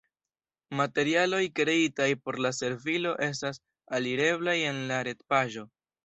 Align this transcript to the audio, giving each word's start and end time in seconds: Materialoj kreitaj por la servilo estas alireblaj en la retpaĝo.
Materialoj 0.77 1.41
kreitaj 1.59 2.07
por 2.27 2.39
la 2.45 2.51
servilo 2.59 3.11
estas 3.27 3.59
alireblaj 3.99 4.55
en 4.71 4.81
la 4.93 5.03
retpaĝo. 5.09 5.67